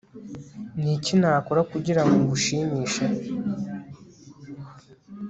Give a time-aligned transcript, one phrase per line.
[0.81, 3.05] Niki Nakora kugirango ngushimishe